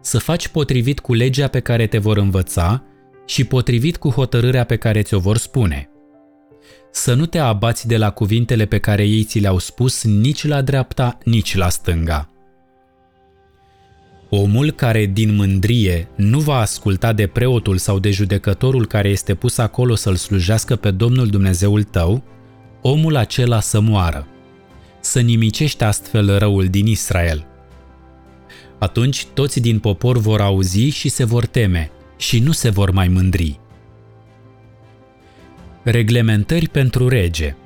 Să 0.00 0.18
faci 0.18 0.48
potrivit 0.48 1.00
cu 1.00 1.14
legea 1.14 1.48
pe 1.48 1.60
care 1.60 1.86
te 1.86 1.98
vor 1.98 2.16
învăța 2.16 2.84
și 3.26 3.44
potrivit 3.44 3.96
cu 3.96 4.10
hotărârea 4.10 4.64
pe 4.64 4.76
care 4.76 5.02
ți-o 5.02 5.18
vor 5.18 5.36
spune. 5.36 5.90
Să 6.90 7.14
nu 7.14 7.26
te 7.26 7.38
abați 7.38 7.86
de 7.86 7.96
la 7.96 8.10
cuvintele 8.10 8.66
pe 8.66 8.78
care 8.78 9.04
ei 9.04 9.24
ți 9.24 9.38
le-au 9.38 9.58
spus 9.58 10.04
nici 10.04 10.46
la 10.46 10.62
dreapta, 10.62 11.18
nici 11.24 11.56
la 11.56 11.68
stânga 11.68 12.31
Omul 14.34 14.70
care 14.70 15.06
din 15.06 15.34
mândrie 15.34 16.08
nu 16.16 16.38
va 16.38 16.58
asculta 16.58 17.12
de 17.12 17.26
preotul 17.26 17.76
sau 17.76 17.98
de 17.98 18.10
judecătorul 18.10 18.86
care 18.86 19.08
este 19.08 19.34
pus 19.34 19.58
acolo 19.58 19.94
să-l 19.94 20.16
slujească 20.16 20.76
pe 20.76 20.90
Domnul 20.90 21.26
Dumnezeul 21.26 21.82
tău, 21.82 22.24
omul 22.82 23.16
acela 23.16 23.60
să 23.60 23.80
moară. 23.80 24.26
Să 25.00 25.20
nimicești 25.20 25.84
astfel 25.84 26.38
răul 26.38 26.66
din 26.66 26.86
Israel. 26.86 27.46
Atunci 28.78 29.24
toți 29.24 29.60
din 29.60 29.78
popor 29.78 30.18
vor 30.18 30.40
auzi 30.40 30.88
și 30.88 31.08
se 31.08 31.24
vor 31.24 31.46
teme 31.46 31.90
și 32.16 32.38
nu 32.38 32.52
se 32.52 32.70
vor 32.70 32.90
mai 32.90 33.08
mândri. 33.08 33.60
Reglementări 35.82 36.68
pentru 36.68 37.08
rege– 37.08 37.56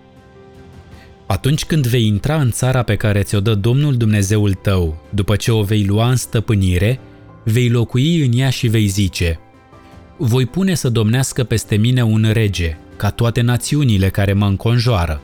atunci 1.26 1.64
când 1.64 1.86
vei 1.86 2.06
intra 2.06 2.40
în 2.40 2.50
țara 2.50 2.82
pe 2.82 2.96
care 2.96 3.22
ți-o 3.22 3.40
dă 3.40 3.54
Domnul 3.54 3.96
Dumnezeul 3.96 4.52
tău, 4.52 5.02
după 5.10 5.36
ce 5.36 5.52
o 5.52 5.62
vei 5.62 5.84
lua 5.84 6.08
în 6.08 6.16
stăpânire, 6.16 7.00
vei 7.44 7.68
locui 7.68 8.24
în 8.24 8.38
ea 8.38 8.50
și 8.50 8.68
vei 8.68 8.86
zice 8.86 9.40
Voi 10.16 10.46
pune 10.46 10.74
să 10.74 10.88
domnească 10.88 11.44
peste 11.44 11.76
mine 11.76 12.02
un 12.02 12.30
rege, 12.32 12.76
ca 12.96 13.10
toate 13.10 13.40
națiunile 13.40 14.08
care 14.08 14.32
mă 14.32 14.46
înconjoară. 14.46 15.20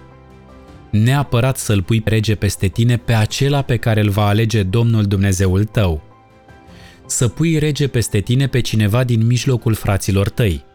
Neapărat 0.90 1.58
să-l 1.58 1.82
pui 1.82 2.02
rege 2.04 2.34
peste 2.34 2.66
tine 2.66 2.96
pe 2.96 3.12
acela 3.12 3.62
pe 3.62 3.76
care 3.76 4.00
îl 4.00 4.10
va 4.10 4.26
alege 4.26 4.62
Domnul 4.62 5.04
Dumnezeul 5.04 5.64
tău. 5.64 6.02
Să 7.06 7.28
pui 7.28 7.58
rege 7.58 7.88
peste 7.88 8.20
tine 8.20 8.46
pe 8.46 8.60
cineva 8.60 9.04
din 9.04 9.26
mijlocul 9.26 9.74
fraților 9.74 10.28
tăi– 10.28 10.64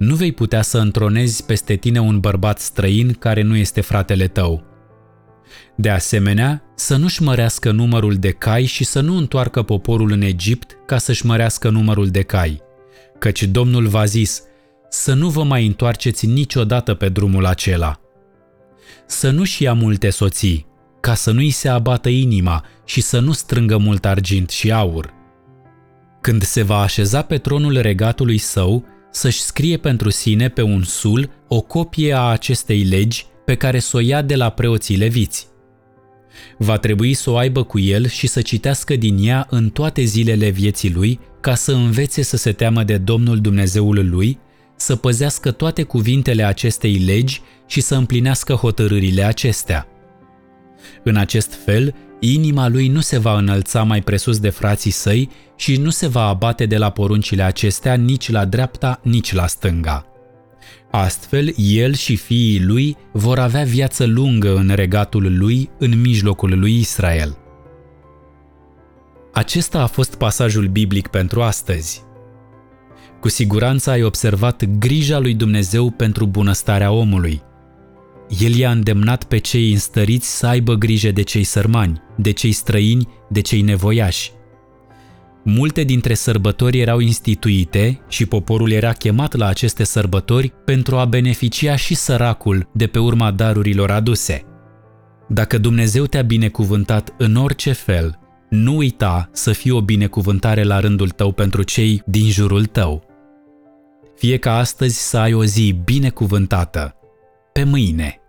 nu 0.00 0.14
vei 0.14 0.32
putea 0.32 0.62
să 0.62 0.78
întronezi 0.78 1.44
peste 1.44 1.76
tine 1.76 2.00
un 2.00 2.20
bărbat 2.20 2.58
străin 2.58 3.12
care 3.12 3.42
nu 3.42 3.56
este 3.56 3.80
fratele 3.80 4.28
tău. 4.28 4.64
De 5.76 5.90
asemenea, 5.90 6.62
să 6.74 6.96
nu-și 6.96 7.22
mărească 7.22 7.70
numărul 7.70 8.14
de 8.14 8.30
cai 8.30 8.64
și 8.64 8.84
să 8.84 9.00
nu 9.00 9.16
întoarcă 9.16 9.62
poporul 9.62 10.12
în 10.12 10.20
Egipt 10.20 10.76
ca 10.86 10.98
să-și 10.98 11.26
mărească 11.26 11.70
numărul 11.70 12.08
de 12.08 12.22
cai, 12.22 12.62
căci 13.18 13.42
Domnul 13.42 13.86
v-a 13.86 14.04
zis 14.04 14.42
să 14.88 15.14
nu 15.14 15.28
vă 15.28 15.44
mai 15.44 15.66
întoarceți 15.66 16.26
niciodată 16.26 16.94
pe 16.94 17.08
drumul 17.08 17.46
acela. 17.46 18.00
Să 19.06 19.30
nu-și 19.30 19.62
ia 19.62 19.72
multe 19.72 20.10
soții, 20.10 20.66
ca 21.00 21.14
să 21.14 21.30
nu-i 21.30 21.50
se 21.50 21.68
abată 21.68 22.08
inima 22.08 22.64
și 22.84 23.00
să 23.00 23.20
nu 23.20 23.32
strângă 23.32 23.76
mult 23.76 24.04
argint 24.04 24.50
și 24.50 24.72
aur. 24.72 25.12
Când 26.20 26.42
se 26.42 26.62
va 26.62 26.80
așeza 26.80 27.22
pe 27.22 27.38
tronul 27.38 27.80
regatului 27.80 28.38
său, 28.38 28.84
să-și 29.10 29.40
scrie 29.40 29.76
pentru 29.76 30.10
sine 30.10 30.48
pe 30.48 30.62
un 30.62 30.82
sul 30.82 31.30
o 31.48 31.60
copie 31.60 32.12
a 32.12 32.20
acestei 32.20 32.82
legi 32.82 33.26
pe 33.44 33.54
care 33.54 33.78
să 33.78 33.96
o 33.96 34.00
ia 34.00 34.22
de 34.22 34.36
la 34.36 34.50
preoții 34.50 34.96
leviți. 34.96 35.48
Va 36.58 36.78
trebui 36.78 37.14
să 37.14 37.30
o 37.30 37.36
aibă 37.36 37.62
cu 37.62 37.78
el 37.78 38.06
și 38.06 38.26
să 38.26 38.42
citească 38.42 38.96
din 38.96 39.16
ea 39.20 39.46
în 39.50 39.68
toate 39.68 40.02
zilele 40.02 40.48
vieții 40.48 40.92
lui, 40.92 41.20
ca 41.40 41.54
să 41.54 41.72
învețe 41.72 42.22
să 42.22 42.36
se 42.36 42.52
teamă 42.52 42.82
de 42.82 42.96
Domnul 42.96 43.40
Dumnezeul 43.40 44.08
lui, 44.08 44.38
să 44.76 44.96
păzească 44.96 45.50
toate 45.50 45.82
cuvintele 45.82 46.44
acestei 46.44 46.94
legi 46.94 47.42
și 47.66 47.80
să 47.80 47.94
împlinească 47.94 48.54
hotărârile 48.54 49.22
acestea. 49.22 49.86
În 51.04 51.16
acest 51.16 51.54
fel, 51.64 51.94
inima 52.20 52.68
lui 52.68 52.88
nu 52.88 53.00
se 53.00 53.18
va 53.18 53.38
înălța 53.38 53.82
mai 53.82 54.00
presus 54.00 54.38
de 54.38 54.48
frații 54.48 54.90
săi 54.90 55.30
și 55.56 55.76
nu 55.76 55.90
se 55.90 56.06
va 56.06 56.22
abate 56.22 56.66
de 56.66 56.76
la 56.76 56.90
poruncile 56.90 57.42
acestea 57.42 57.94
nici 57.94 58.30
la 58.30 58.44
dreapta, 58.44 59.00
nici 59.02 59.32
la 59.32 59.46
stânga. 59.46 60.04
Astfel, 60.90 61.52
el 61.56 61.94
și 61.94 62.16
fiii 62.16 62.62
lui 62.62 62.96
vor 63.12 63.38
avea 63.38 63.64
viață 63.64 64.04
lungă 64.06 64.56
în 64.56 64.72
regatul 64.74 65.38
lui, 65.38 65.70
în 65.78 66.00
mijlocul 66.00 66.58
lui 66.58 66.78
Israel. 66.78 67.38
Acesta 69.32 69.82
a 69.82 69.86
fost 69.86 70.14
pasajul 70.14 70.66
biblic 70.66 71.06
pentru 71.06 71.42
astăzi. 71.42 72.02
Cu 73.20 73.28
siguranță 73.28 73.90
ai 73.90 74.02
observat 74.02 74.64
grija 74.78 75.18
lui 75.18 75.34
Dumnezeu 75.34 75.90
pentru 75.90 76.26
bunăstarea 76.26 76.90
omului– 76.90 77.42
el 78.38 78.54
i-a 78.54 78.70
îndemnat 78.70 79.24
pe 79.24 79.38
cei 79.38 79.72
înstăriți 79.72 80.38
să 80.38 80.46
aibă 80.46 80.74
grijă 80.74 81.10
de 81.10 81.22
cei 81.22 81.44
sărmani, 81.44 82.02
de 82.16 82.30
cei 82.30 82.52
străini, 82.52 83.08
de 83.28 83.40
cei 83.40 83.60
nevoiași. 83.60 84.32
Multe 85.44 85.82
dintre 85.82 86.14
sărbători 86.14 86.80
erau 86.80 86.98
instituite 86.98 88.00
și 88.08 88.26
poporul 88.26 88.70
era 88.70 88.92
chemat 88.92 89.36
la 89.36 89.46
aceste 89.46 89.84
sărbători 89.84 90.52
pentru 90.64 90.96
a 90.96 91.04
beneficia 91.04 91.76
și 91.76 91.94
săracul 91.94 92.68
de 92.72 92.86
pe 92.86 92.98
urma 92.98 93.30
darurilor 93.30 93.90
aduse. 93.90 94.44
Dacă 95.28 95.58
Dumnezeu 95.58 96.04
te-a 96.04 96.22
binecuvântat 96.22 97.14
în 97.18 97.36
orice 97.36 97.72
fel, 97.72 98.18
nu 98.50 98.76
uita 98.76 99.28
să 99.32 99.52
fie 99.52 99.72
o 99.72 99.80
binecuvântare 99.80 100.62
la 100.62 100.80
rândul 100.80 101.08
tău 101.08 101.32
pentru 101.32 101.62
cei 101.62 102.02
din 102.06 102.30
jurul 102.30 102.66
tău. 102.66 103.04
Fie 104.16 104.36
ca 104.36 104.56
astăzi 104.56 105.08
să 105.08 105.18
ai 105.18 105.32
o 105.32 105.44
zi 105.44 105.80
binecuvântată. 105.84 106.94
Pe 107.52 107.64
mâine! 107.64 108.19